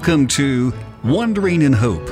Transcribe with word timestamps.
Welcome 0.00 0.28
to 0.28 0.72
Wandering 1.04 1.60
in 1.60 1.74
Hope. 1.74 2.08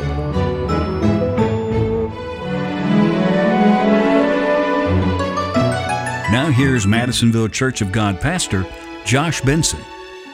Now, 6.31 6.51
here's 6.55 6.87
Madisonville 6.87 7.49
Church 7.49 7.81
of 7.81 7.91
God 7.91 8.21
pastor 8.21 8.67
Josh 9.07 9.41
Benson. 9.41 9.81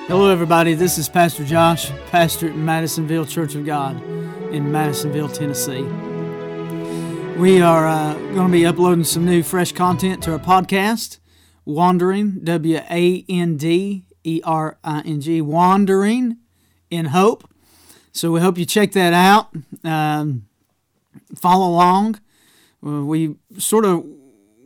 Hello, 0.08 0.30
everybody. 0.30 0.74
This 0.74 0.98
is 0.98 1.08
Pastor 1.08 1.44
Josh, 1.44 1.92
pastor 2.10 2.48
at 2.48 2.56
Madisonville 2.56 3.24
Church 3.24 3.54
of 3.54 3.64
God 3.64 4.02
in 4.52 4.72
Madisonville, 4.72 5.28
Tennessee. 5.28 5.84
We 7.38 7.60
are 7.60 7.86
uh, 7.86 8.14
going 8.14 8.48
to 8.48 8.52
be 8.52 8.66
uploading 8.66 9.04
some 9.04 9.24
new, 9.24 9.44
fresh 9.44 9.70
content 9.70 10.24
to 10.24 10.32
our 10.32 10.40
podcast, 10.40 11.20
Wandering, 11.64 12.40
W 12.42 12.80
A 12.90 13.24
N 13.28 13.56
D 13.56 14.06
E 14.24 14.40
R 14.42 14.76
I 14.82 15.02
N 15.02 15.20
G, 15.20 15.40
Wandering 15.40 16.38
in 16.94 17.06
Hope. 17.06 17.48
So 18.12 18.30
we 18.30 18.40
hope 18.40 18.58
you 18.58 18.64
check 18.64 18.92
that 18.92 19.12
out. 19.12 19.48
Um, 19.82 20.46
follow 21.34 21.68
along. 21.68 22.20
Uh, 22.84 23.04
we 23.04 23.36
sort 23.58 23.84
of 23.84 24.04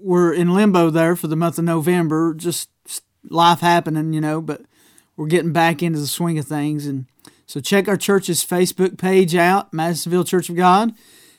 were 0.01 0.33
in 0.33 0.55
limbo 0.55 0.91
there 0.91 1.17
for 1.17 1.27
the 1.27 1.37
month 1.37 1.59
of 1.59 1.65
November, 1.65 2.35
just 2.35 2.69
life 3.29 3.61
happening, 3.61 4.13
you 4.13 4.21
know, 4.21 4.41
but 4.41 4.63
we're 5.17 5.27
getting 5.27 5.53
back 5.53 5.83
into 5.83 5.99
the 5.99 6.07
swing 6.07 6.39
of 6.39 6.47
things. 6.47 6.87
And 6.87 7.07
so 7.47 7.61
check 7.61 7.89
our 7.89 7.97
church's 7.97 8.45
Facebook 8.45 8.99
page 8.99 9.35
out, 9.35 9.73
Madisonville 9.73 10.25
Church 10.25 10.49
of 10.49 10.57
God, 10.57 10.95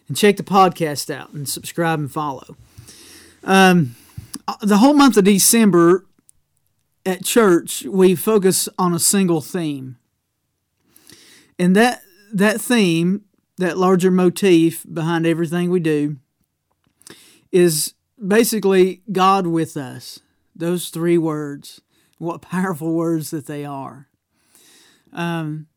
and 0.08 0.18
check 0.18 0.38
the 0.38 0.44
podcast 0.44 1.14
out 1.14 1.32
and 1.32 1.48
subscribe 1.48 2.00
and 2.00 2.12
follow. 2.12 2.56
Um, 3.44 3.96
the 4.62 4.78
whole 4.78 4.94
month 4.94 5.18
of 5.18 5.24
December 5.24 6.06
at 7.06 7.24
church, 7.24 7.84
we 7.84 8.16
focus 8.16 8.68
on 8.78 8.94
a 8.94 9.00
single 9.00 9.42
theme. 9.42 9.98
And 11.60 11.76
that 11.76 12.02
that 12.34 12.62
theme, 12.62 13.26
that 13.58 13.78
larger 13.78 14.10
motif 14.10 14.86
behind 14.92 15.28
everything 15.28 15.70
we 15.70 15.82
do, 15.82 16.18
is 17.52 17.94
basically 18.26 19.02
God 19.12 19.46
with 19.46 19.76
us. 19.76 20.22
Those 20.56 20.90
three 20.90 21.18
words. 21.18 21.82
What 22.18 22.42
powerful 22.42 22.94
words 22.94 23.30
that 23.32 23.46
they 23.46 23.66
are. 23.66 24.08
Um, 25.12 25.68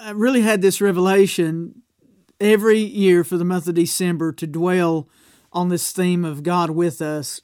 I 0.00 0.10
really 0.10 0.42
had 0.42 0.62
this 0.62 0.80
revelation 0.80 1.82
every 2.40 2.78
year 2.78 3.24
for 3.24 3.36
the 3.36 3.44
month 3.44 3.68
of 3.68 3.74
December 3.74 4.32
to 4.32 4.46
dwell 4.46 5.08
on 5.52 5.68
this 5.68 5.92
theme 5.92 6.24
of 6.24 6.42
God 6.42 6.70
with 6.70 7.02
us. 7.02 7.40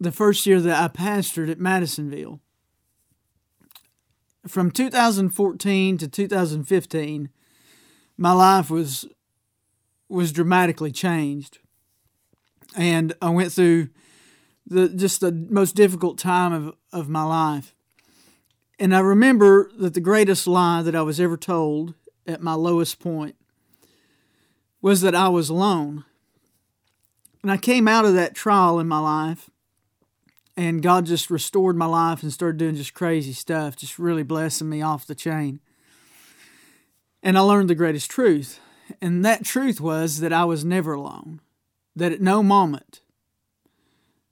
The 0.00 0.12
first 0.12 0.46
year 0.46 0.60
that 0.60 0.82
I 0.82 0.88
pastored 0.88 1.50
at 1.50 1.60
Madisonville. 1.60 2.40
From 4.46 4.70
2014 4.70 5.98
to 5.98 6.08
2015, 6.08 7.28
my 8.16 8.32
life 8.32 8.70
was 8.70 9.06
was 10.08 10.32
dramatically 10.32 10.92
changed 10.92 11.58
and 12.76 13.14
I 13.22 13.30
went 13.30 13.52
through 13.52 13.88
the 14.66 14.88
just 14.88 15.20
the 15.20 15.32
most 15.32 15.74
difficult 15.74 16.18
time 16.18 16.52
of, 16.52 16.74
of 16.92 17.08
my 17.08 17.22
life. 17.22 17.74
And 18.78 18.94
I 18.94 19.00
remember 19.00 19.70
that 19.78 19.94
the 19.94 20.00
greatest 20.00 20.46
lie 20.46 20.82
that 20.82 20.96
I 20.96 21.02
was 21.02 21.20
ever 21.20 21.36
told 21.36 21.94
at 22.26 22.42
my 22.42 22.54
lowest 22.54 22.98
point 22.98 23.36
was 24.80 25.00
that 25.02 25.14
I 25.14 25.28
was 25.28 25.48
alone. 25.48 26.04
And 27.42 27.52
I 27.52 27.56
came 27.56 27.86
out 27.86 28.04
of 28.04 28.14
that 28.14 28.34
trial 28.34 28.80
in 28.80 28.88
my 28.88 28.98
life, 28.98 29.50
and 30.56 30.82
God 30.82 31.06
just 31.06 31.30
restored 31.30 31.76
my 31.76 31.86
life 31.86 32.22
and 32.22 32.32
started 32.32 32.58
doing 32.58 32.76
just 32.76 32.94
crazy 32.94 33.32
stuff, 33.32 33.76
just 33.76 33.98
really 33.98 34.22
blessing 34.22 34.68
me 34.68 34.82
off 34.82 35.06
the 35.06 35.14
chain. 35.14 35.60
And 37.22 37.36
I 37.36 37.40
learned 37.40 37.70
the 37.70 37.74
greatest 37.74 38.10
truth. 38.10 38.60
And 39.00 39.24
that 39.24 39.44
truth 39.44 39.80
was 39.80 40.20
that 40.20 40.32
I 40.32 40.44
was 40.44 40.64
never 40.64 40.92
alone 40.92 41.40
that 41.96 42.12
at 42.12 42.20
no 42.20 42.42
moment, 42.42 43.00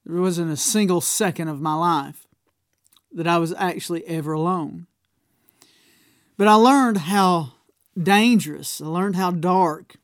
there 0.05 0.21
wasn't 0.21 0.53
a 0.53 0.57
single 0.57 1.01
second 1.01 1.49
of 1.49 1.61
my 1.61 1.75
life 1.75 2.27
that 3.13 3.27
I 3.27 3.39
was 3.39 3.55
actually 3.55 4.05
ever 4.07 4.33
alone. 4.33 4.87
But 6.37 6.49
I 6.49 6.55
learned 6.55 6.99
how 6.99 7.53
dangerous, 8.01 8.81
I 8.81 8.87
learned 8.87 9.17
how 9.17 9.31
dark, 9.31 9.97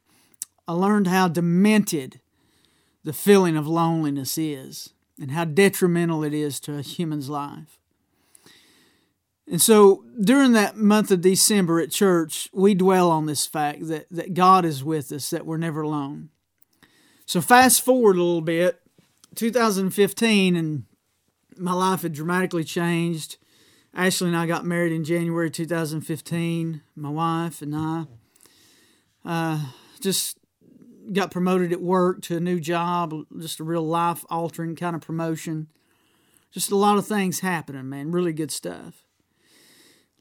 I 0.67 0.73
learned 0.73 1.09
how 1.09 1.29
demented 1.29 2.21
the 3.03 3.13
feeling 3.13 3.57
of 3.57 3.67
loneliness 3.67 4.39
is 4.39 4.91
and 5.21 5.33
how 5.33 5.45
detrimental 5.45 6.25
it 6.25 6.35
is 6.35 6.61
to 6.61 6.77
a 6.77 6.83
human's 6.83 7.29
life. 7.29 7.79
And 9.51 9.63
so 9.63 10.05
during 10.21 10.53
that 10.53 10.77
month 10.77 11.11
of 11.11 11.23
December 11.23 11.81
at 11.81 11.91
church, 11.91 12.51
we 12.53 12.75
dwell 12.75 13.11
on 13.11 13.27
this 13.27 13.47
fact 13.47 13.87
that, 13.89 14.07
that 14.11 14.35
God 14.35 14.65
is 14.65 14.85
with 14.85 15.11
us, 15.11 15.31
that 15.31 15.47
we're 15.47 15.57
never 15.57 15.81
alone. 15.81 16.29
So 17.25 17.41
fast 17.41 17.83
forward 17.83 18.17
a 18.17 18.23
little 18.23 18.41
bit, 18.41 18.81
2015, 19.35 20.57
and 20.57 20.85
my 21.57 21.73
life 21.73 22.03
had 22.03 22.13
dramatically 22.13 22.65
changed. 22.65 23.37
Ashley 23.95 24.29
and 24.29 24.37
I 24.37 24.47
got 24.47 24.65
married 24.65 24.93
in 24.93 25.05
January 25.05 25.51
2015. 25.51 26.83
My 26.95 27.09
wife 27.09 27.63
and 27.63 27.75
I 27.75 28.05
uh, 29.25 29.61
just 30.01 30.38
got 31.13 31.31
promoted 31.31 31.73
at 31.73 31.81
work 31.81 32.23
to 32.23 32.37
a 32.37 32.41
new 32.41 32.61
job, 32.61 33.15
just 33.39 33.61
a 33.61 33.65
real 33.65 33.83
life 33.83 34.25
altering 34.31 34.77
kind 34.77 34.95
of 34.95 35.03
promotion. 35.03 35.69
Just 36.51 36.71
a 36.71 36.77
lot 36.77 36.99
of 36.99 37.07
things 37.07 37.41
happening, 37.41 37.89
man. 37.89 38.11
Really 38.11 38.33
good 38.33 38.51
stuff. 38.51 39.05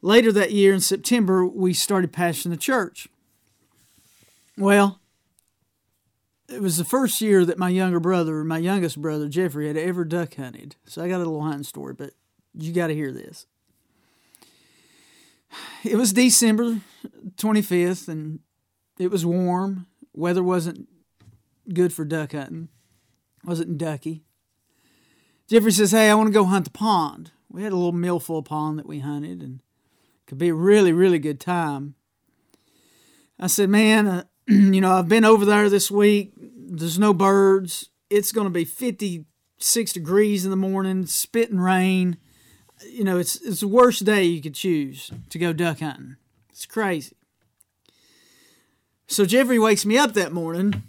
Later 0.01 0.31
that 0.31 0.51
year 0.51 0.73
in 0.73 0.79
September, 0.79 1.45
we 1.45 1.73
started 1.73 2.13
pastoring 2.13 2.51
the 2.51 2.57
church. 2.57 3.07
Well, 4.57 4.99
it 6.49 6.61
was 6.61 6.77
the 6.77 6.85
first 6.85 7.19
year 7.21 7.45
that 7.45 7.57
my 7.57 7.69
younger 7.69 7.99
brother, 7.99 8.43
my 8.43 8.57
youngest 8.57 9.01
brother, 9.01 9.27
Jeffrey, 9.27 9.67
had 9.67 9.77
ever 9.77 10.05
duck 10.05 10.35
hunted. 10.35 10.75
So 10.85 11.03
I 11.03 11.09
got 11.09 11.17
a 11.17 11.19
little 11.19 11.41
hunting 11.41 11.63
story, 11.63 11.93
but 11.93 12.11
you 12.53 12.73
got 12.73 12.87
to 12.87 12.95
hear 12.95 13.11
this. 13.11 13.45
It 15.83 15.95
was 15.95 16.13
December 16.13 16.81
25th, 17.37 18.07
and 18.07 18.39
it 18.99 19.09
was 19.09 19.25
warm. 19.25 19.87
Weather 20.17 20.41
wasn't 20.41 20.87
good 21.71 21.93
for 21.93 22.03
duck 22.03 22.31
hunting, 22.31 22.69
wasn't 23.43 23.77
ducky. 23.77 24.23
Jeffrey 25.47 25.71
says, 25.71 25.91
Hey, 25.91 26.09
I 26.09 26.15
want 26.15 26.27
to 26.27 26.33
go 26.33 26.45
hunt 26.45 26.65
the 26.65 26.71
pond. 26.71 27.31
We 27.49 27.61
had 27.61 27.71
a 27.71 27.75
little 27.75 27.91
millful 27.91 28.41
pond 28.41 28.79
that 28.79 28.87
we 28.87 28.99
hunted, 28.99 29.43
and 29.43 29.61
could 30.25 30.39
be 30.39 30.49
a 30.49 30.55
really, 30.55 30.91
really 30.91 31.19
good 31.19 31.39
time. 31.39 31.93
I 33.39 33.45
said, 33.45 33.69
Man, 33.69 34.07
uh, 34.07 34.23
you 34.47 34.81
know, 34.81 34.93
I've 34.93 35.07
been 35.07 35.23
over 35.23 35.45
there 35.45 35.69
this 35.69 35.91
week. 35.91 36.33
There's 36.35 36.97
no 36.97 37.13
birds. 37.13 37.89
It's 38.09 38.31
going 38.31 38.47
to 38.47 38.51
be 38.51 38.65
56 38.65 39.93
degrees 39.93 40.45
in 40.45 40.49
the 40.49 40.57
morning, 40.57 41.05
spitting 41.05 41.59
rain. 41.59 42.17
You 42.89 43.03
know, 43.03 43.19
it's 43.19 43.39
it's 43.41 43.59
the 43.59 43.67
worst 43.67 44.03
day 44.03 44.23
you 44.23 44.41
could 44.41 44.55
choose 44.55 45.11
to 45.29 45.37
go 45.37 45.53
duck 45.53 45.79
hunting. 45.79 46.15
It's 46.49 46.65
crazy. 46.65 47.15
So 49.07 49.25
Jeffrey 49.25 49.57
wakes 49.57 49.85
me 49.85 49.97
up 49.97 50.13
that 50.13 50.33
morning. 50.33 50.83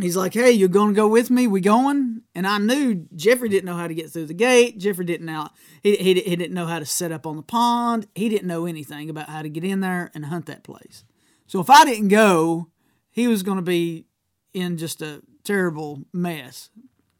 He's 0.00 0.16
like, 0.16 0.34
"Hey, 0.34 0.50
you're 0.50 0.68
to 0.68 0.92
go 0.92 1.06
with 1.06 1.30
me? 1.30 1.46
We 1.46 1.60
going?" 1.60 2.22
And 2.34 2.48
I 2.48 2.58
knew 2.58 3.06
Jeffrey 3.14 3.48
didn't 3.48 3.66
know 3.66 3.76
how 3.76 3.86
to 3.86 3.94
get 3.94 4.10
through 4.10 4.26
the 4.26 4.34
gate. 4.34 4.78
Jeffrey 4.78 5.04
didn't 5.04 5.26
know 5.26 5.48
he, 5.80 5.96
he, 5.96 6.14
he 6.14 6.36
didn't 6.36 6.52
know 6.52 6.66
how 6.66 6.80
to 6.80 6.86
set 6.86 7.12
up 7.12 7.26
on 7.26 7.36
the 7.36 7.42
pond. 7.42 8.08
He 8.16 8.28
didn't 8.28 8.48
know 8.48 8.66
anything 8.66 9.08
about 9.08 9.28
how 9.28 9.42
to 9.42 9.48
get 9.48 9.62
in 9.62 9.80
there 9.80 10.10
and 10.14 10.26
hunt 10.26 10.46
that 10.46 10.64
place. 10.64 11.04
So 11.46 11.60
if 11.60 11.70
I 11.70 11.84
didn't 11.84 12.08
go, 12.08 12.70
he 13.10 13.28
was 13.28 13.44
going 13.44 13.58
to 13.58 13.62
be 13.62 14.06
in 14.52 14.76
just 14.76 15.00
a 15.00 15.22
terrible 15.44 16.02
mess. 16.12 16.70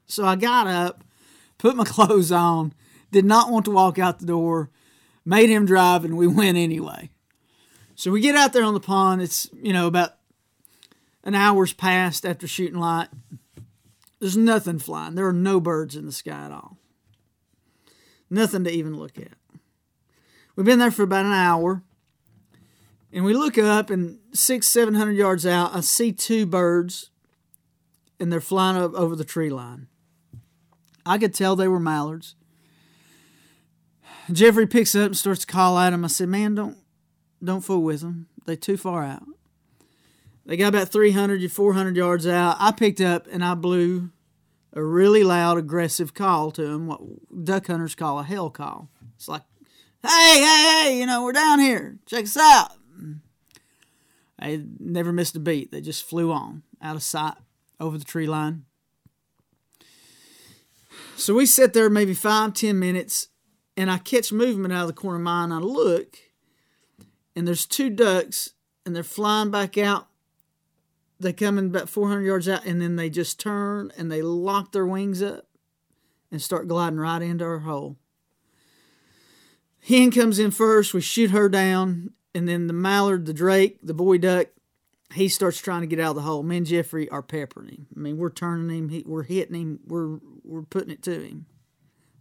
So 0.06 0.24
I 0.24 0.34
got 0.34 0.66
up, 0.66 1.04
put 1.58 1.76
my 1.76 1.84
clothes 1.86 2.32
on, 2.32 2.74
did 3.12 3.24
not 3.24 3.50
want 3.50 3.66
to 3.66 3.70
walk 3.70 4.00
out 4.00 4.18
the 4.18 4.26
door, 4.26 4.70
made 5.24 5.48
him 5.48 5.64
drive, 5.64 6.04
and 6.04 6.16
we 6.16 6.26
went 6.40 6.58
anyway. 6.58 7.10
So 7.94 8.10
we 8.10 8.20
get 8.20 8.34
out 8.34 8.52
there 8.52 8.64
on 8.64 8.74
the 8.74 8.80
pond. 8.80 9.22
It's, 9.22 9.48
you 9.62 9.72
know, 9.72 9.86
about 9.86 10.14
an 11.24 11.34
hour's 11.34 11.72
passed 11.72 12.24
after 12.24 12.46
shooting 12.46 12.78
light. 12.78 13.08
There's 14.20 14.36
nothing 14.36 14.78
flying. 14.78 15.16
There 15.16 15.26
are 15.26 15.32
no 15.32 15.60
birds 15.60 15.96
in 15.96 16.06
the 16.06 16.12
sky 16.12 16.44
at 16.46 16.52
all. 16.52 16.78
Nothing 18.30 18.64
to 18.64 18.70
even 18.70 18.96
look 18.96 19.18
at. 19.18 19.32
We've 20.54 20.64
been 20.66 20.78
there 20.78 20.90
for 20.90 21.02
about 21.02 21.26
an 21.26 21.32
hour. 21.32 21.82
And 23.12 23.24
we 23.24 23.32
look 23.32 23.58
up, 23.58 23.90
and 23.90 24.18
six, 24.32 24.66
seven 24.66 24.94
hundred 24.94 25.12
yards 25.12 25.46
out, 25.46 25.74
I 25.74 25.80
see 25.80 26.10
two 26.10 26.46
birds, 26.46 27.10
and 28.18 28.32
they're 28.32 28.40
flying 28.40 28.76
up 28.76 28.92
over 28.94 29.14
the 29.14 29.24
tree 29.24 29.50
line. 29.50 29.86
I 31.06 31.18
could 31.18 31.32
tell 31.32 31.54
they 31.54 31.68
were 31.68 31.78
mallards. 31.78 32.34
Jeffrey 34.32 34.66
picks 34.66 34.94
up 34.94 35.06
and 35.06 35.16
starts 35.16 35.40
to 35.40 35.46
call 35.46 35.78
at 35.78 35.90
them. 35.90 36.04
I 36.04 36.08
said, 36.08 36.28
"Man, 36.28 36.54
don't 36.56 36.78
don't 37.42 37.60
fool 37.60 37.82
with 37.82 38.00
them. 38.00 38.26
They're 38.46 38.56
too 38.56 38.76
far 38.76 39.04
out." 39.04 39.22
They 40.46 40.56
got 40.56 40.68
about 40.68 40.88
300, 40.88 41.40
to 41.40 41.48
400 41.48 41.96
yards 41.96 42.26
out. 42.26 42.56
I 42.58 42.72
picked 42.72 43.00
up 43.00 43.26
and 43.30 43.44
I 43.44 43.54
blew 43.54 44.10
a 44.74 44.82
really 44.82 45.24
loud, 45.24 45.56
aggressive 45.56 46.12
call 46.12 46.50
to 46.52 46.62
them, 46.62 46.86
what 46.86 47.00
duck 47.44 47.66
hunters 47.66 47.94
call 47.94 48.18
a 48.18 48.24
hail 48.24 48.50
call. 48.50 48.90
It's 49.16 49.28
like, 49.28 49.42
hey, 50.02 50.08
hey, 50.10 50.82
hey, 50.82 50.98
you 50.98 51.06
know, 51.06 51.24
we're 51.24 51.32
down 51.32 51.60
here. 51.60 51.98
Check 52.06 52.24
us 52.24 52.36
out. 52.36 52.72
I 54.38 54.62
never 54.78 55.12
missed 55.12 55.36
a 55.36 55.40
beat. 55.40 55.70
They 55.70 55.80
just 55.80 56.04
flew 56.04 56.30
on 56.30 56.62
out 56.82 56.96
of 56.96 57.02
sight 57.02 57.36
over 57.80 57.96
the 57.96 58.04
tree 58.04 58.26
line. 58.26 58.64
So 61.16 61.34
we 61.34 61.46
sit 61.46 61.72
there 61.72 61.88
maybe 61.88 62.12
five, 62.12 62.54
ten 62.54 62.78
minutes, 62.78 63.28
and 63.76 63.90
I 63.90 63.98
catch 63.98 64.32
movement 64.32 64.74
out 64.74 64.82
of 64.82 64.88
the 64.88 64.92
corner 64.92 65.16
of 65.16 65.22
my 65.22 65.40
eye, 65.40 65.44
and 65.44 65.54
I 65.54 65.58
look, 65.58 66.18
and 67.34 67.46
there's 67.46 67.66
two 67.66 67.88
ducks, 67.88 68.50
and 68.84 68.94
they're 68.94 69.02
flying 69.02 69.50
back 69.50 69.78
out. 69.78 70.08
They 71.20 71.32
come 71.32 71.58
in 71.58 71.66
about 71.66 71.88
400 71.88 72.22
yards 72.22 72.48
out, 72.48 72.64
and 72.64 72.80
then 72.80 72.96
they 72.96 73.08
just 73.08 73.38
turn 73.38 73.92
and 73.96 74.10
they 74.10 74.22
lock 74.22 74.72
their 74.72 74.86
wings 74.86 75.22
up 75.22 75.46
and 76.30 76.42
start 76.42 76.68
gliding 76.68 76.98
right 76.98 77.22
into 77.22 77.44
our 77.44 77.60
hole. 77.60 77.96
Hen 79.86 80.10
comes 80.10 80.38
in 80.38 80.50
first. 80.50 80.94
We 80.94 81.00
shoot 81.00 81.30
her 81.30 81.48
down, 81.48 82.10
and 82.34 82.48
then 82.48 82.66
the 82.66 82.72
mallard, 82.72 83.26
the 83.26 83.34
drake, 83.34 83.78
the 83.82 83.94
boy 83.94 84.18
duck, 84.18 84.48
he 85.12 85.28
starts 85.28 85.58
trying 85.58 85.82
to 85.82 85.86
get 85.86 86.00
out 86.00 86.10
of 86.10 86.16
the 86.16 86.22
hole. 86.22 86.42
Me 86.42 86.56
and 86.56 86.66
Jeffrey 86.66 87.08
are 87.08 87.22
peppering 87.22 87.68
him. 87.68 87.86
I 87.94 88.00
mean, 88.00 88.16
we're 88.16 88.30
turning 88.30 88.76
him, 88.76 88.88
he, 88.88 89.04
we're 89.06 89.22
hitting 89.22 89.54
him, 89.54 89.80
we're 89.86 90.18
we're 90.42 90.62
putting 90.62 90.90
it 90.90 91.02
to 91.04 91.20
him, 91.20 91.46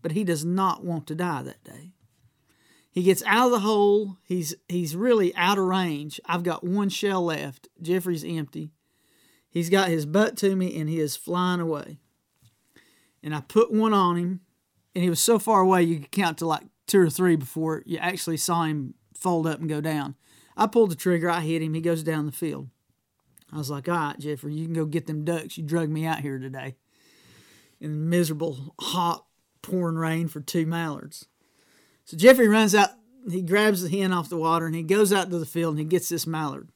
but 0.02 0.12
he 0.12 0.24
does 0.24 0.46
not 0.46 0.84
want 0.84 1.08
to 1.08 1.16
die 1.16 1.42
that 1.42 1.64
day. 1.64 1.94
He 2.92 3.02
gets 3.02 3.24
out 3.26 3.48
of 3.48 3.52
the 3.52 3.60
hole. 3.60 4.18
He's 4.24 4.54
he's 4.70 4.96
really 4.96 5.36
out 5.36 5.58
of 5.58 5.66
range. 5.66 6.22
I've 6.26 6.44
got 6.44 6.64
one 6.64 6.90
shell 6.90 7.26
left. 7.26 7.68
Jeffrey's 7.82 8.24
empty. 8.24 8.72
He's 9.54 9.70
got 9.70 9.90
his 9.90 10.08
butt 10.08 10.36
to 10.38 10.56
me 10.56 10.80
and 10.80 10.90
he 10.90 11.00
is 11.00 11.16
flying 11.16 11.62
away. 11.62 12.00
And 13.22 13.36
I 13.36 13.42
put 13.42 13.72
one 13.72 13.94
on 13.94 14.18
him, 14.18 14.42
and 14.96 15.04
he 15.04 15.10
was 15.12 15.22
so 15.22 15.38
far 15.38 15.62
away 15.62 15.84
you 15.84 16.00
could 16.00 16.12
count 16.12 16.40
to 16.40 16.48
like 16.48 16.64
two 16.88 17.00
or 17.00 17.10
three 17.10 17.36
before 17.36 17.84
you 17.86 18.00
actually 18.00 18.38
saw 18.38 18.64
him 18.64 18.96
fold 19.16 19.46
up 19.46 19.60
and 19.60 19.70
go 19.70 19.80
down. 19.80 20.16
I 20.58 20.66
pulled 20.66 20.90
the 20.90 20.96
trigger, 20.96 21.30
I 21.30 21.42
hit 21.42 21.62
him, 21.62 21.76
he 21.76 21.82
goes 21.82 22.02
down 22.04 22.26
the 22.26 22.32
field. 22.32 22.70
I 23.52 23.58
was 23.58 23.70
like, 23.70 23.88
all 23.88 23.96
right, 23.96 24.20
Jeffrey, 24.20 24.56
you 24.56 24.66
can 24.66 24.74
go 24.74 24.86
get 24.86 25.06
them 25.06 25.24
ducks. 25.24 25.58
You 25.58 25.64
drug 25.64 25.90
me 25.90 26.06
out 26.06 26.22
here 26.22 26.40
today 26.40 26.76
in 27.80 28.10
miserable, 28.10 28.74
hot, 28.82 29.26
pouring 29.62 29.98
rain 29.98 30.28
for 30.28 30.42
two 30.42 30.66
mallards. 30.66 31.28
So 32.06 32.18
Jeffrey 32.18 32.48
runs 32.48 32.74
out, 32.74 32.90
he 33.30 33.44
grabs 33.44 33.84
the 33.84 33.96
hen 33.96 34.12
off 34.12 34.30
the 34.30 34.38
water, 34.38 34.66
and 34.66 34.76
he 34.76 34.84
goes 34.84 35.14
out 35.14 35.30
to 35.30 35.38
the 35.38 35.46
field 35.46 35.74
and 35.76 35.80
he 35.80 35.86
gets 35.86 36.10
this 36.10 36.26
mallard. 36.26 36.70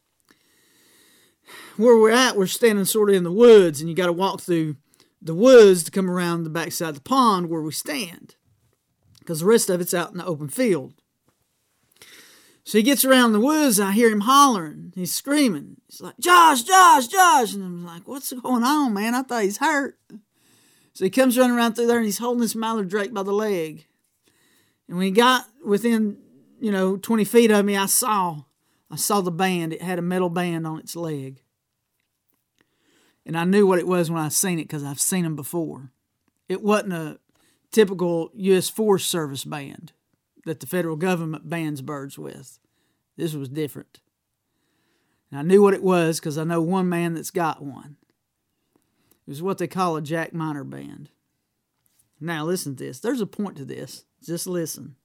Where 1.78 1.98
we're 1.98 2.12
at, 2.12 2.36
we're 2.36 2.48
standing 2.48 2.86
sort 2.86 3.10
of 3.10 3.16
in 3.16 3.24
the 3.24 3.32
woods, 3.32 3.80
and 3.80 3.90
you 3.90 3.96
got 3.96 4.08
to 4.08 4.14
walk 4.14 4.42
through 4.42 4.76
the 5.22 5.36
woods 5.36 5.84
to 5.84 5.92
come 5.92 6.10
around 6.10 6.44
the 6.44 6.50
backside 6.50 6.90
of 6.90 6.96
the 6.96 7.02
pond 7.02 7.50
where 7.50 7.62
we 7.62 7.72
stand 7.72 8.36
because 9.20 9.42
the 9.42 9.46
rest 9.46 9.70
of 9.70 9.82
it's 9.82 9.94
out 9.94 10.12
in 10.12 10.18
the 10.18 10.26
open 10.26 10.48
field. 10.48 10.94
So 12.64 12.78
he 12.78 12.84
gets 12.84 13.06
around 13.06 13.32
the 13.32 13.40
woods, 13.40 13.80
I 13.80 13.92
hear 13.92 14.10
him 14.10 14.22
hollering. 14.22 14.92
He's 14.96 15.14
screaming. 15.14 15.78
He's 15.90 16.02
like, 16.02 16.18
Josh, 16.20 16.64
Josh, 16.64 17.08
Josh. 17.08 17.54
And 17.54 17.64
I'm 17.64 17.86
like, 17.86 18.08
what's 18.08 18.32
going 18.34 18.64
on, 18.64 18.94
man? 18.94 19.16
I 19.16 19.22
thought 19.22 19.44
he's 19.44 19.58
hurt. 19.58 19.98
So 20.94 21.06
he 21.06 21.10
comes 21.10 21.38
running 21.38 21.56
around 21.56 21.76
through 21.76 21.88
there, 21.88 21.98
and 21.98 22.06
he's 22.06 22.18
holding 22.18 22.42
this 22.42 22.56
mallard 22.56 22.90
drake 22.90 23.14
by 23.14 23.24
the 23.24 23.32
leg. 23.32 23.86
And 24.88 24.98
when 24.98 25.06
he 25.06 25.12
got 25.12 25.46
within, 25.64 26.18
you 26.60 26.72
know, 26.72 26.98
20 26.98 27.24
feet 27.24 27.52
of 27.52 27.64
me, 27.64 27.78
I 27.78 27.86
saw, 27.86 28.44
I 28.90 28.96
saw 28.96 29.22
the 29.22 29.32
band. 29.32 29.74
It 29.74 29.82
had 29.82 30.00
a 30.00 30.04
metal 30.04 30.30
band 30.30 30.66
on 30.66 30.80
its 30.80 30.96
leg. 30.96 31.42
And 33.26 33.38
I 33.38 33.44
knew 33.44 33.68
what 33.68 33.80
it 33.80 33.88
was 33.88 34.10
when 34.10 34.22
I 34.22 34.30
seen 34.30 34.60
it 34.60 34.64
because 34.64 34.84
I've 34.84 35.02
seen 35.02 35.24
them 35.24 35.36
before. 35.36 35.92
It 36.48 36.62
wasn't 36.62 36.94
a 36.94 37.20
typical 37.72 38.32
U.S. 38.36 38.70
Forest 38.70 39.10
Service 39.10 39.44
band 39.44 39.92
that 40.46 40.62
the 40.62 40.68
federal 40.68 40.96
government 40.96 41.50
bans 41.50 41.82
birds 41.82 42.18
with. 42.18 42.58
This 43.18 43.34
was 43.34 43.50
different. 43.50 44.00
And 45.30 45.40
I 45.40 45.44
knew 45.44 45.62
what 45.62 45.74
it 45.74 45.84
was 45.84 46.20
because 46.20 46.38
I 46.38 46.46
know 46.46 46.62
one 46.62 46.88
man 46.88 47.16
that's 47.16 47.32
got 47.32 47.62
one. 47.62 47.98
It 49.28 49.32
was 49.32 49.42
what 49.42 49.58
they 49.58 49.68
call 49.68 49.98
a 49.98 50.02
Jack 50.02 50.34
Miner 50.34 50.64
band. 50.64 51.10
Now, 52.22 52.46
listen 52.46 52.76
to 52.78 52.84
this. 52.86 53.00
There's 53.00 53.22
a 53.22 53.28
point 53.28 53.58
to 53.58 53.66
this. 53.66 54.06
Just 54.24 54.48
listen. 54.48 54.96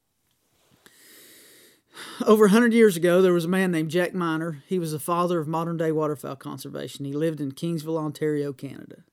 Over 2.27 2.44
100 2.44 2.73
years 2.73 2.97
ago, 2.97 3.21
there 3.21 3.33
was 3.33 3.44
a 3.44 3.49
man 3.49 3.71
named 3.71 3.91
Jack 3.91 4.15
Miner. 4.15 4.62
He 4.67 4.79
was 4.79 4.93
the 4.93 4.99
father 4.99 5.39
of 5.39 5.49
modern 5.49 5.77
day 5.77 5.93
waterfowl 5.93 6.37
conservation. 6.37 7.05
He 7.05 7.12
lived 7.12 7.41
in 7.41 7.53
Kingsville, 7.53 7.99
Ontario, 7.99 8.53
Canada. 8.53 9.05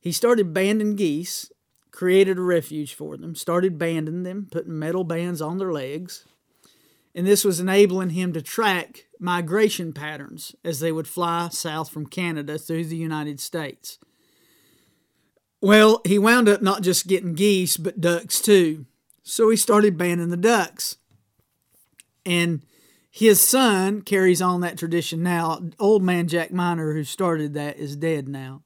He 0.00 0.12
started 0.12 0.54
banding 0.54 0.96
geese 0.96 1.50
created 1.98 2.38
a 2.38 2.42
refuge 2.42 2.94
for 2.94 3.16
them, 3.16 3.34
started 3.34 3.76
banding 3.76 4.22
them, 4.22 4.46
putting 4.50 4.78
metal 4.78 5.02
bands 5.02 5.42
on 5.42 5.58
their 5.58 5.72
legs. 5.72 6.24
And 7.12 7.26
this 7.26 7.44
was 7.44 7.58
enabling 7.58 8.10
him 8.10 8.32
to 8.34 8.40
track 8.40 9.06
migration 9.18 9.92
patterns 9.92 10.54
as 10.62 10.78
they 10.78 10.92
would 10.92 11.08
fly 11.08 11.48
south 11.50 11.90
from 11.90 12.06
Canada 12.06 12.56
through 12.56 12.84
the 12.84 12.96
United 12.96 13.40
States. 13.40 13.98
Well, 15.60 16.00
he 16.04 16.20
wound 16.20 16.48
up 16.48 16.62
not 16.62 16.82
just 16.82 17.08
getting 17.08 17.34
geese, 17.34 17.76
but 17.76 18.00
ducks 18.00 18.40
too. 18.40 18.86
So 19.24 19.50
he 19.50 19.56
started 19.56 19.98
banding 19.98 20.28
the 20.28 20.36
ducks. 20.36 20.98
And 22.28 22.60
his 23.10 23.40
son 23.40 24.02
carries 24.02 24.42
on 24.42 24.60
that 24.60 24.76
tradition 24.76 25.22
now. 25.22 25.62
Old 25.78 26.02
man 26.02 26.28
Jack 26.28 26.52
Miner, 26.52 26.92
who 26.92 27.02
started 27.02 27.54
that, 27.54 27.78
is 27.78 27.96
dead 27.96 28.28
now. 28.28 28.60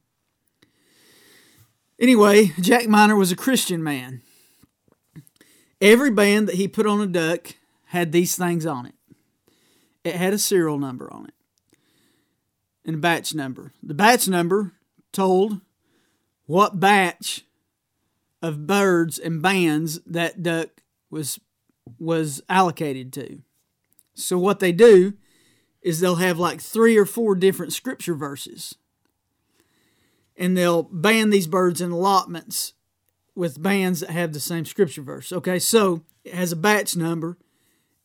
Anyway, 2.01 2.47
Jack 2.61 2.89
Miner 2.89 3.15
was 3.15 3.31
a 3.31 3.37
Christian 3.37 3.81
man. 3.81 4.21
Every 5.81 6.11
band 6.11 6.49
that 6.49 6.57
he 6.57 6.67
put 6.67 6.87
on 6.87 7.01
a 7.01 7.07
duck 7.07 7.55
had 7.87 8.11
these 8.11 8.35
things 8.35 8.67
on 8.67 8.85
it. 8.85 8.95
It 10.03 10.17
had 10.17 10.33
a 10.33 10.39
serial 10.39 10.79
number 10.79 11.13
on 11.13 11.27
it 11.27 11.35
and 12.85 12.97
a 12.97 12.99
batch 12.99 13.33
number. 13.33 13.73
The 13.81 13.95
batch 13.95 14.27
number 14.27 14.73
told 15.13 15.61
what 16.47 16.81
batch 16.81 17.45
of 18.43 18.67
birds 18.67 19.21
and 19.21 19.41
bands 19.41 20.01
that 20.05 20.43
duck 20.43 20.83
was 21.11 21.39
was 22.01 22.43
allocated 22.49 23.13
to. 23.13 23.43
So 24.15 24.39
what 24.39 24.61
they 24.61 24.73
do 24.73 25.15
is 25.81 26.01
they'll 26.01 26.17
have 26.17 26.39
like 26.39 26.61
three 26.61 26.97
or 26.97 27.07
four 27.07 27.35
different 27.35 27.73
scripture 27.73 28.15
verses 28.15 28.77
and 30.37 30.57
they'll 30.57 30.85
band 30.85 31.33
these 31.33 31.47
birds 31.47 31.81
in 31.81 31.91
allotments 31.91 32.75
with 33.35 33.63
bands 33.63 34.01
that 34.01 34.11
have 34.11 34.33
the 34.33 34.41
same 34.41 34.65
scripture 34.65 35.03
verse. 35.03 35.33
Okay, 35.33 35.59
so 35.59 36.03
it 36.25 36.35
has 36.35 36.53
a 36.53 36.57
batch 36.57 36.97
number, 36.97 37.39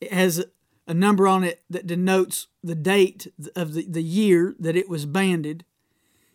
it 0.00 0.12
has 0.12 0.44
a 0.86 0.94
number 0.94 1.26
on 1.26 1.44
it 1.44 1.62
that 1.68 1.86
denotes 1.86 2.46
the 2.62 2.74
date 2.74 3.32
of 3.54 3.74
the, 3.74 3.84
the 3.86 4.02
year 4.02 4.54
that 4.58 4.76
it 4.76 4.88
was 4.88 5.04
banded. 5.04 5.64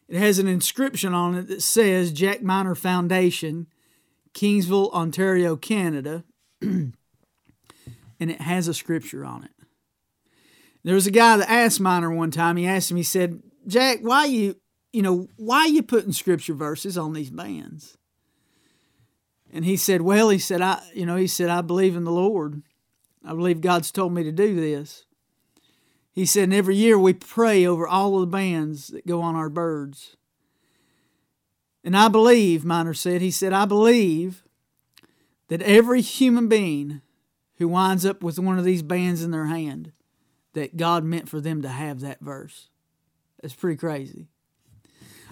It 0.07 0.17
has 0.17 0.37
an 0.37 0.47
inscription 0.47 1.13
on 1.13 1.35
it 1.35 1.47
that 1.47 1.61
says 1.61 2.11
Jack 2.11 2.43
Miner 2.43 2.75
Foundation, 2.75 3.67
Kingsville, 4.33 4.91
Ontario, 4.91 5.55
Canada, 5.55 6.23
and 6.61 6.93
it 8.19 8.41
has 8.41 8.67
a 8.67 8.73
scripture 8.73 9.25
on 9.25 9.43
it. 9.45 9.51
There 10.83 10.95
was 10.95 11.07
a 11.07 11.11
guy 11.11 11.37
that 11.37 11.49
asked 11.49 11.79
Miner 11.79 12.13
one 12.13 12.31
time, 12.31 12.57
he 12.57 12.67
asked 12.67 12.91
him, 12.91 12.97
he 12.97 13.03
said, 13.03 13.41
Jack, 13.67 13.99
why 14.01 14.25
you 14.25 14.57
you 14.91 15.01
know, 15.01 15.27
why 15.37 15.61
are 15.61 15.67
you 15.69 15.81
putting 15.81 16.11
scripture 16.11 16.53
verses 16.53 16.97
on 16.97 17.13
these 17.13 17.31
bands? 17.31 17.97
And 19.51 19.65
he 19.65 19.75
said, 19.75 20.01
Well, 20.01 20.29
he 20.29 20.37
said, 20.37 20.61
I, 20.61 20.81
you 20.93 21.05
know, 21.05 21.15
he 21.15 21.27
said, 21.27 21.49
I 21.49 21.61
believe 21.61 21.95
in 21.95 22.03
the 22.03 22.11
Lord. 22.11 22.61
I 23.25 23.33
believe 23.33 23.59
God's 23.59 23.91
told 23.91 24.13
me 24.13 24.23
to 24.23 24.31
do 24.31 24.55
this. 24.55 25.05
He 26.11 26.25
said, 26.25 26.43
and 26.43 26.53
every 26.53 26.75
year 26.75 26.99
we 26.99 27.13
pray 27.13 27.65
over 27.65 27.87
all 27.87 28.15
of 28.15 28.21
the 28.21 28.27
bands 28.27 28.89
that 28.89 29.07
go 29.07 29.21
on 29.21 29.35
our 29.35 29.49
birds. 29.49 30.15
And 31.83 31.97
I 31.97 32.07
believe, 32.07 32.63
Miner 32.63 32.93
said, 32.93 33.21
he 33.21 33.31
said, 33.31 33.51
I 33.51 33.65
believe 33.65 34.43
that 35.47 35.61
every 35.63 36.01
human 36.01 36.47
being 36.47 37.01
who 37.57 37.67
winds 37.67 38.05
up 38.05 38.21
with 38.21 38.37
one 38.37 38.59
of 38.59 38.65
these 38.65 38.83
bands 38.83 39.23
in 39.23 39.31
their 39.31 39.47
hand, 39.47 39.91
that 40.53 40.77
God 40.77 41.03
meant 41.03 41.29
for 41.29 41.41
them 41.41 41.61
to 41.61 41.69
have 41.69 41.99
that 42.01 42.19
verse. 42.19 42.69
That's 43.41 43.53
pretty 43.53 43.77
crazy. 43.77 44.27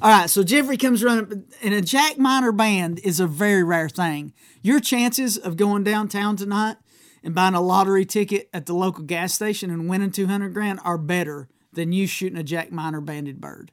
All 0.02 0.10
right, 0.10 0.30
so 0.30 0.44
Jeffrey 0.44 0.78
comes 0.78 1.04
running, 1.04 1.46
and 1.62 1.74
a 1.74 1.82
Jack 1.82 2.18
Miner 2.18 2.52
band 2.52 3.00
is 3.04 3.20
a 3.20 3.28
very 3.28 3.64
rare 3.64 3.88
thing. 3.88 4.34
Your 4.64 4.80
chances 4.80 5.38
of 5.38 5.58
going 5.58 5.84
downtown 5.84 6.36
tonight 6.36 6.78
and 7.24 7.36
buying 7.36 7.54
a 7.54 7.62
lottery 7.62 8.04
ticket 8.04 8.50
at 8.52 8.66
the 8.66 8.74
local 8.74 9.04
gas 9.04 9.34
station 9.34 9.70
and 9.70 9.88
winning 9.88 10.12
200 10.12 10.54
grand 10.54 10.80
are 10.84 10.98
better 10.98 11.50
than 11.72 11.92
you 11.92 12.08
shooting 12.08 12.40
a 12.40 12.44
Jack 12.44 12.72
Miner 12.72 13.00
banded 13.00 13.40
bird. 13.40 13.72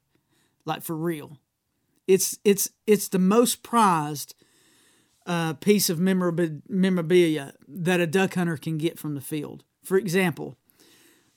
Like 0.66 0.82
for 0.82 0.94
real. 0.94 1.38
It's 2.06 2.38
it's 2.44 2.68
it's 2.86 3.08
the 3.08 3.18
most 3.18 3.62
prized 3.62 4.34
uh, 5.24 5.54
piece 5.54 5.88
of 5.88 5.98
memorabilia 5.98 7.54
that 7.66 8.00
a 8.00 8.06
duck 8.06 8.34
hunter 8.34 8.58
can 8.58 8.76
get 8.76 8.98
from 8.98 9.14
the 9.14 9.20
field. 9.20 9.64
For 9.82 9.96
example, 9.96 10.57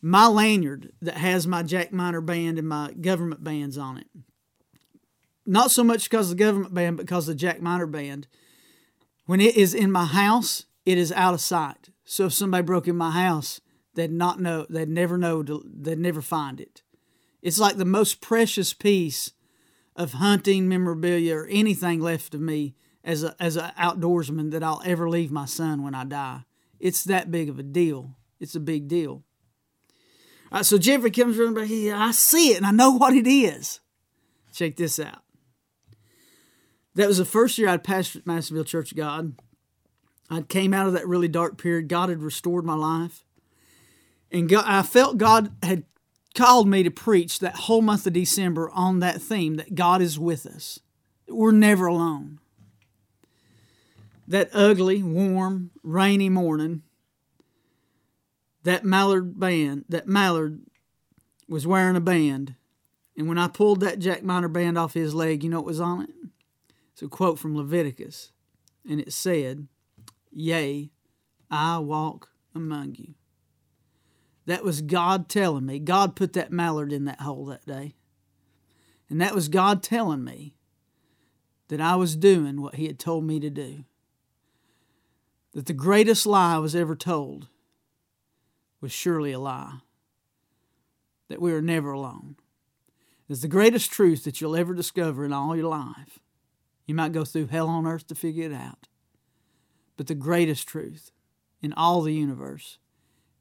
my 0.02 0.28
lanyard 0.28 0.92
that 1.02 1.18
has 1.18 1.48
my 1.48 1.64
Jack 1.64 1.92
Miner 1.92 2.22
band 2.22 2.58
and 2.58 2.68
my 2.68 2.92
government 2.94 3.44
bands 3.44 3.78
on 3.78 3.98
it 3.98 4.08
not 5.46 5.72
so 5.72 5.84
much 5.84 6.10
because 6.10 6.32
of 6.32 6.38
the 6.38 6.44
government 6.44 6.74
band, 6.74 6.98
but 6.98 7.06
because 7.06 7.28
of 7.28 7.36
the 7.36 7.40
Jack 7.40 7.62
Miner 7.62 7.88
band. 7.88 8.28
When 9.26 9.42
it 9.42 9.56
is 9.56 9.74
in 9.74 9.92
my 9.92 10.06
house, 10.06 10.66
it 10.86 10.98
is 10.98 11.12
out 11.12 11.34
of 11.34 11.42
sight. 11.42 11.90
So 12.04 12.26
if 12.26 12.34
somebody 12.34 12.64
broke 12.64 12.88
in 12.88 12.98
my 12.98 13.12
house, 13.12 13.62
they'd 13.94 14.12
not 14.12 14.40
know, 14.40 14.66
they'd 14.70 14.90
never 14.90 15.18
know, 15.18 15.44
they'd 15.44 16.00
never 16.00 16.22
find 16.22 16.60
it. 16.60 16.82
It's 17.42 17.60
like 17.60 17.78
the 17.78 17.86
most 17.86 18.22
precious 18.22 18.74
piece 18.74 19.32
of 19.96 20.14
hunting 20.14 20.68
memorabilia 20.68 21.36
or 21.36 21.48
anything 21.48 22.00
left 22.00 22.34
of 22.34 22.42
me 22.42 22.76
as 23.04 23.24
a 23.24 23.36
as 23.40 23.56
an 23.58 23.72
outdoorsman 23.78 24.52
that 24.52 24.64
I'll 24.64 24.82
ever 24.86 25.10
leave 25.10 25.32
my 25.32 25.46
son 25.46 25.84
when 25.84 25.96
I 25.96 26.06
die. 26.06 26.44
It's 26.80 27.04
that 27.06 27.32
big 27.32 27.50
of 27.50 27.60
a 27.60 27.64
deal. 27.64 28.16
It's 28.40 28.56
a 28.56 28.60
big 28.60 28.88
deal. 28.88 29.24
Right, 30.52 30.66
so 30.66 30.78
Jeffrey 30.78 31.12
comes 31.12 31.38
running 31.38 31.54
back 31.54 31.68
here. 31.68 31.96
I 31.96 32.12
see 32.12 32.52
it 32.52 32.58
and 32.58 32.66
I 32.66 32.72
know 32.72 32.92
what 32.92 33.14
it 33.14 33.26
is. 33.26 33.80
Check 34.54 34.76
this 34.76 35.00
out. 35.00 35.24
That 36.96 37.08
was 37.08 37.18
the 37.20 37.26
first 37.26 37.58
year 37.58 37.70
I'd 37.70 37.86
pastored 37.86 38.18
at 38.18 38.28
Madisonville 38.28 38.66
Church 38.66 38.92
of 38.92 38.98
God. 38.98 39.36
I 40.30 40.42
came 40.42 40.74
out 40.74 40.88
of 40.88 40.94
that 40.94 41.08
really 41.08 41.30
dark 41.30 41.58
period. 41.58 41.88
God 41.88 42.10
had 42.10 42.22
restored 42.22 42.66
my 42.66 42.76
life. 42.76 43.24
And 44.30 44.50
God, 44.50 44.66
I 44.68 44.82
felt 44.82 45.18
God 45.18 45.52
had 45.64 45.84
called 46.36 46.68
me 46.68 46.84
to 46.84 46.92
preach 46.92 47.40
that 47.40 47.56
whole 47.56 47.82
month 47.82 48.08
of 48.08 48.14
December 48.14 48.70
on 48.72 49.00
that 49.00 49.22
theme 49.22 49.56
that 49.56 49.76
God 49.76 50.02
is 50.02 50.20
with 50.20 50.46
us. 50.46 50.80
We're 51.28 51.52
never 51.52 51.86
alone. 51.86 52.40
That 54.28 54.50
ugly, 54.54 55.04
warm, 55.04 55.72
rainy 55.84 56.30
morning, 56.30 56.84
that 58.64 58.86
mallard 58.86 59.40
band, 59.40 59.86
that 59.90 60.08
mallard 60.08 60.62
was 61.48 61.68
wearing 61.68 61.96
a 61.96 62.02
band. 62.02 62.56
And 63.18 63.28
when 63.28 63.38
I 63.38 63.48
pulled 63.48 63.82
that 63.82 64.00
Jack 64.00 64.24
Miner 64.24 64.48
band 64.48 64.78
off 64.78 64.94
his 64.94 65.14
leg, 65.14 65.44
you 65.44 65.50
know 65.50 65.58
what 65.58 65.66
was 65.66 65.82
on 65.82 66.04
it? 66.04 66.10
It's 66.94 67.02
a 67.02 67.08
quote 67.08 67.40
from 67.40 67.56
Leviticus. 67.56 68.32
And 68.90 69.00
it 69.00 69.14
said, 69.14 69.68
Yea, 70.32 70.90
I 71.50 71.80
walk 71.80 72.30
among 72.56 72.96
you. 72.96 73.16
That 74.46 74.64
was 74.64 74.82
God 74.82 75.30
telling 75.30 75.66
me. 75.66 75.80
God 75.80 76.16
put 76.16 76.34
that 76.34 76.52
mallard 76.52 76.92
in 76.92 77.06
that 77.06 77.22
hole 77.22 77.46
that 77.46 77.66
day. 77.66 77.96
And 79.10 79.22
that 79.22 79.36
was 79.36 79.50
God 79.50 79.84
telling 79.84 80.24
me 80.24 80.56
that 81.68 81.82
I 81.82 81.96
was 81.96 82.16
doing 82.16 82.62
what 82.62 82.76
He 82.76 82.88
had 82.88 82.98
told 82.98 83.24
me 83.24 83.40
to 83.40 83.50
do. 83.50 83.84
That 85.54 85.66
the 85.66 85.74
greatest 85.74 86.26
lie 86.26 86.58
was 86.58 86.76
ever 86.76 86.96
told 86.96 87.50
was 88.82 88.92
surely 88.92 89.32
a 89.32 89.40
lie. 89.40 89.80
That 91.30 91.42
we 91.42 91.54
are 91.54 91.62
never 91.62 91.92
alone. 91.92 92.36
It's 93.30 93.42
the 93.42 93.48
greatest 93.48 93.92
truth 93.92 94.26
that 94.26 94.42
you'll 94.42 94.58
ever 94.58 94.74
discover 94.74 95.24
in 95.24 95.32
all 95.32 95.56
your 95.56 95.70
life. 95.70 96.20
You 96.86 96.96
might 96.96 97.14
go 97.14 97.24
through 97.24 97.48
hell 97.48 97.70
on 97.70 97.88
earth 97.88 98.08
to 98.08 98.16
figure 98.16 98.46
it 98.46 98.54
out. 98.54 98.90
But 99.96 100.08
the 100.08 100.16
greatest 100.16 100.68
truth 100.68 101.12
in 101.62 101.72
all 101.74 102.02
the 102.02 102.14
universe 102.14 102.80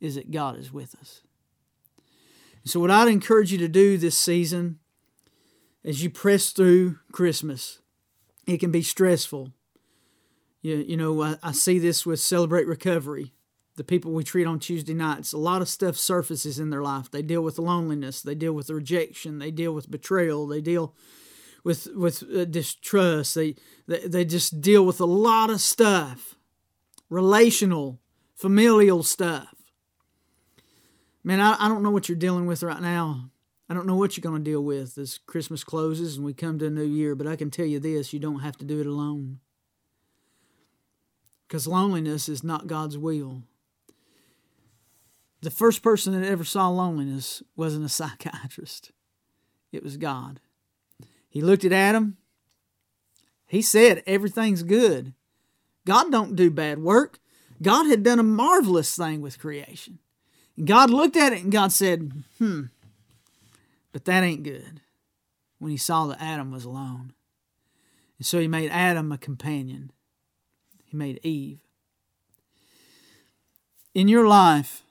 is 0.01 0.15
that 0.15 0.31
God 0.31 0.57
is 0.57 0.73
with 0.73 0.95
us. 0.95 1.23
So, 2.65 2.79
what 2.79 2.91
I'd 2.91 3.09
encourage 3.09 3.51
you 3.51 3.59
to 3.59 3.69
do 3.69 3.97
this 3.97 4.19
season 4.19 4.79
as 5.85 6.03
you 6.03 6.11
press 6.11 6.51
through 6.51 6.99
Christmas, 7.11 7.81
it 8.47 8.59
can 8.59 8.71
be 8.71 8.83
stressful. 8.83 9.53
You, 10.63 10.77
you 10.77 10.97
know, 10.97 11.23
I, 11.23 11.37
I 11.43 11.53
see 11.53 11.79
this 11.79 12.05
with 12.05 12.21
Celebrate 12.21 12.67
Recovery, 12.67 13.33
the 13.81 13.85
people 13.85 14.13
we 14.13 14.23
treat 14.23 14.47
on 14.47 14.59
Tuesday 14.59 14.93
nights. 14.93 15.33
A 15.33 15.39
lot 15.39 15.63
of 15.63 15.69
stuff 15.69 15.97
surfaces 15.97 16.59
in 16.59 16.69
their 16.69 16.83
life. 16.83 17.11
They 17.11 17.23
deal 17.23 17.41
with 17.41 17.59
loneliness, 17.59 18.21
they 18.21 18.35
deal 18.35 18.53
with 18.53 18.69
rejection, 18.69 19.39
they 19.39 19.51
deal 19.51 19.73
with 19.73 19.91
betrayal, 19.91 20.47
they 20.47 20.61
deal 20.61 20.95
with 21.65 21.89
with 21.95 22.23
uh, 22.25 22.45
distrust. 22.45 23.35
They, 23.35 23.57
they 23.89 24.07
they 24.07 24.25
just 24.27 24.61
deal 24.61 24.85
with 24.85 25.01
a 25.01 25.07
lot 25.07 25.49
of 25.49 25.63
stuff, 25.63 26.35
relational, 27.09 28.03
familial 28.35 29.03
stuff. 29.03 29.55
Man, 31.25 31.41
I, 31.41 31.57
I 31.59 31.67
don't 31.67 31.83
know 31.83 31.91
what 31.91 32.07
you're 32.07 32.19
dealing 32.19 32.45
with 32.45 32.63
right 32.63 32.83
now. 32.83 33.31
I 33.71 33.73
don't 33.73 33.87
know 33.87 33.97
what 33.97 34.15
you're 34.15 34.31
going 34.31 34.45
to 34.45 34.51
deal 34.51 34.63
with 34.63 34.99
as 34.99 35.17
Christmas 35.17 35.65
closes 35.65 36.17
and 36.17 36.27
we 36.27 36.35
come 36.35 36.59
to 36.59 36.67
a 36.67 36.71
new 36.71 36.85
year, 36.85 37.15
but 37.15 37.27
I 37.27 37.37
can 37.37 37.51
tell 37.51 37.65
you 37.65 37.81
this 37.81 38.13
you 38.13 38.21
don't 38.21 38.41
have 38.41 38.59
to 38.59 38.67
do 38.67 38.79
it 38.79 38.87
alone. 38.87 39.41
Because 41.49 41.67
loneliness 41.67 42.29
is 42.29 42.45
not 42.45 42.67
God's 42.67 42.99
will. 42.99 43.45
The 45.43 45.51
first 45.51 45.83
person 45.83 46.19
that 46.19 46.27
ever 46.27 46.45
saw 46.45 46.69
loneliness 46.69 47.43
wasn't 47.57 47.87
a 47.87 47.89
psychiatrist, 47.89 48.93
it 49.73 49.83
was 49.83 49.97
God. 49.97 50.41
He 51.29 51.41
looked 51.41 51.65
at 51.65 51.73
Adam. 51.73 52.17
He 53.47 53.63
said, 53.63 54.03
Everything's 54.07 54.63
good. 54.63 55.15
God 55.87 56.13
don't 56.13 56.37
do 56.37 56.51
bad 56.51 56.79
work. 56.81 57.19
God 57.63 57.87
had 57.87 58.03
done 58.03 58.19
a 58.19 58.25
marvelous 58.25 58.95
thing 58.97 59.21
with 59.21 59.39
creation. 59.39 59.99
And 60.57 60.67
God 60.67 60.91
looked 60.91 61.17
at 61.17 61.33
it 61.33 61.43
and 61.43 61.53
God 61.53 61.73
said, 61.73 62.13
Hmm, 62.39 62.65
but 63.93 64.05
that 64.05 64.23
ain't 64.23 64.43
good. 64.43 64.81
When 65.59 65.71
he 65.71 65.77
saw 65.77 66.07
that 66.07 66.21
Adam 66.21 66.51
was 66.51 66.65
alone. 66.65 67.13
And 68.19 68.27
so 68.27 68.39
he 68.39 68.49
made 68.49 68.71
Adam 68.71 69.13
a 69.13 69.19
companion, 69.19 69.93
he 70.85 70.97
made 70.97 71.21
Eve. 71.23 71.61
In 73.95 74.09
your 74.09 74.27
life, 74.27 74.85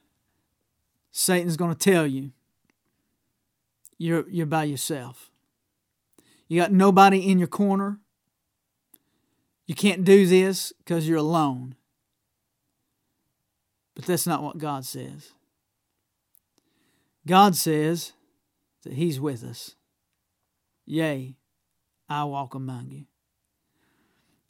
Satan's 1.12 1.58
going 1.58 1.74
to 1.74 1.78
tell 1.78 2.06
you 2.06 2.32
you're, 3.98 4.28
you're 4.30 4.46
by 4.46 4.63
yourself. 4.63 5.30
You 6.48 6.60
got 6.60 6.72
nobody 6.72 7.30
in 7.30 7.38
your 7.38 7.48
corner. 7.48 8.00
You 9.68 9.75
can't 9.75 10.04
do 10.04 10.25
this 10.25 10.74
because 10.80 11.08
you're 11.08 11.18
alone. 11.18 11.75
But 13.94 14.06
that's 14.06 14.25
not 14.25 14.42
what 14.42 14.58
God 14.58 14.86
says. 14.86 15.34
God 17.28 17.56
says 17.56 18.13
that 18.84 18.94
He's 18.94 19.20
with 19.20 19.44
us. 19.44 19.75
Yea, 20.86 21.36
I 22.08 22.24
walk 22.24 22.56
among 22.56 22.89
you. 22.89 23.06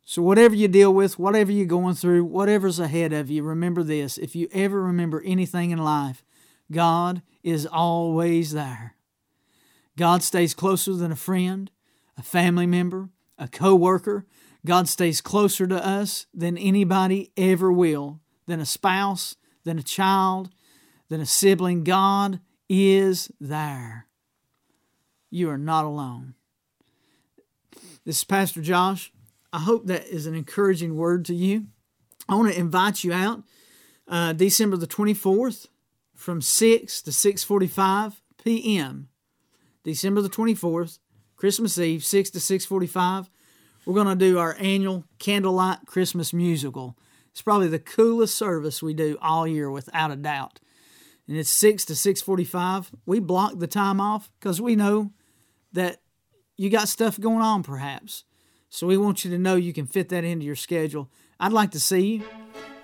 So, 0.06 0.22
whatever 0.22 0.56
you 0.56 0.68
deal 0.68 0.94
with, 0.94 1.20
whatever 1.20 1.52
you're 1.52 1.66
going 1.66 1.96
through, 1.96 2.24
whatever's 2.24 2.80
ahead 2.80 3.12
of 3.12 3.30
you, 3.30 3.44
remember 3.44 3.84
this. 3.84 4.18
If 4.18 4.36
you 4.36 4.48
ever 4.52 4.82
remember 4.82 5.22
anything 5.26 5.72
in 5.72 5.80
life, 5.80 6.24
God 6.72 7.22
is 7.44 7.66
always 7.66 8.52
there. 8.52 8.96
God 9.98 10.24
stays 10.24 10.54
closer 10.54 10.94
than 10.94 11.12
a 11.12 11.16
friend, 11.16 11.72
a 12.18 12.24
family 12.24 12.66
member, 12.66 13.10
a 13.38 13.48
co 13.48 13.76
worker. 13.76 14.26
God 14.66 14.88
stays 14.88 15.22
closer 15.22 15.68
to 15.68 15.86
us 15.86 16.26
than 16.34 16.58
anybody 16.58 17.32
ever 17.38 17.72
will, 17.72 18.20
than 18.46 18.60
a 18.60 18.66
spouse, 18.66 19.36
than 19.64 19.80
a 19.80 19.84
child, 19.84 20.50
than 21.10 21.22
a 21.22 21.26
sibling. 21.26 21.84
God 21.84 22.40
is 22.70 23.32
there. 23.40 24.08
You 25.32 25.50
are 25.50 25.58
not 25.58 25.86
alone. 25.86 26.36
This 28.06 28.18
is 28.18 28.24
Pastor 28.24 28.62
Josh. 28.62 29.12
I 29.52 29.60
hope 29.60 29.88
that 29.88 30.08
is 30.08 30.26
an 30.26 30.36
encouraging 30.36 30.96
word 30.96 31.26
to 31.26 31.36
you. 31.36 31.68
I 32.28 32.36
want 32.36 32.54
to 32.54 32.60
invite 32.60 33.04
you 33.04 33.14
out 33.14 33.44
uh, 34.08 34.34
December 34.34 34.78
the 34.78 34.88
24th 34.88 35.68
from 36.20 36.42
6 36.42 37.02
to 37.04 37.12
6.45 37.12 38.14
p.m. 38.44 39.10
December 39.84 40.22
the 40.22 40.30
24th, 40.30 41.00
Christmas 41.36 41.78
Eve, 41.78 42.04
6 42.04 42.30
to 42.32 42.40
6.45. 42.40 43.30
We're 43.86 43.94
going 43.94 44.08
to 44.08 44.16
do 44.16 44.38
our 44.38 44.56
annual 44.60 45.06
Candlelight 45.18 45.86
Christmas 45.86 46.34
Musical. 46.34 46.98
It's 47.32 47.42
probably 47.42 47.70
the 47.70 47.80
coolest 47.80 48.36
service 48.36 48.84
we 48.84 48.94
do 48.94 49.18
all 49.22 49.48
year, 49.48 49.72
without 49.72 50.12
a 50.12 50.16
doubt 50.16 50.60
and 51.30 51.38
it's 51.38 51.52
6 51.52 51.86
to 51.86 51.94
6:45, 51.94 52.90
we 53.06 53.20
block 53.20 53.60
the 53.60 53.68
time 53.68 54.02
off 54.02 54.32
cuz 54.42 54.60
we 54.60 54.76
know 54.76 55.14
that 55.72 56.02
you 56.58 56.72
got 56.72 56.90
stuff 56.90 57.20
going 57.20 57.42
on 57.42 57.62
perhaps. 57.62 58.26
So 58.70 58.88
we 58.88 58.98
want 58.98 59.24
you 59.24 59.32
to 59.32 59.38
know 59.38 59.56
you 59.56 59.72
can 59.72 59.86
fit 59.86 60.10
that 60.10 60.24
into 60.24 60.46
your 60.46 60.56
schedule. 60.56 61.10
I'd 61.40 61.54
like 61.54 61.72
to 61.72 61.80
see 61.80 62.16
you. 62.16 62.24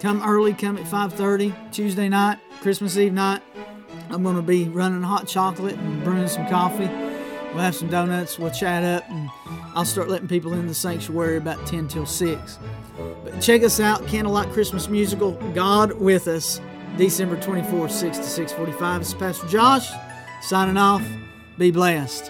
Come 0.05 0.21
early, 0.21 0.53
come 0.53 0.77
at 0.77 0.83
5:30 0.83 1.71
Tuesday 1.71 2.07
night, 2.09 2.37
Christmas 2.61 2.95
Eve 2.95 3.11
night. 3.11 3.41
I'm 4.11 4.21
going 4.21 4.35
to 4.35 4.43
be 4.43 4.65
running 4.65 5.01
hot 5.01 5.27
chocolate 5.27 5.73
and 5.73 6.03
brewing 6.03 6.27
some 6.27 6.47
coffee. 6.47 6.87
We'll 7.47 7.63
have 7.63 7.73
some 7.73 7.89
donuts, 7.89 8.37
we'll 8.37 8.51
chat 8.51 8.83
up, 8.83 9.09
and 9.09 9.31
I'll 9.73 9.83
start 9.83 10.07
letting 10.07 10.27
people 10.27 10.53
in 10.53 10.67
the 10.67 10.75
sanctuary 10.75 11.37
about 11.37 11.65
10 11.65 11.87
till 11.87 12.05
6. 12.05 12.59
But 13.23 13.41
check 13.41 13.63
us 13.63 13.79
out, 13.79 14.05
Candlelight 14.05 14.51
Christmas 14.51 14.87
Musical, 14.89 15.31
God 15.55 15.93
with 15.93 16.27
Us. 16.27 16.61
December 16.97 17.37
24th, 17.37 17.89
6 17.89 18.19
to 18.19 18.23
645. 18.25 19.01
It's 19.01 19.13
Pastor 19.15 19.47
Josh 19.47 19.89
signing 20.43 20.77
off. 20.77 21.01
Be 21.57 21.71
blessed. 21.71 22.29